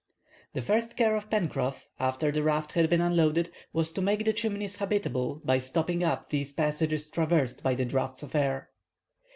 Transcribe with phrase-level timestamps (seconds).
[0.53, 4.33] The first care of Pencroff, after the raft had been unloaded, was to make the
[4.33, 8.71] Chimneys habitable, by stopping up those passages traversed by the draughts of air.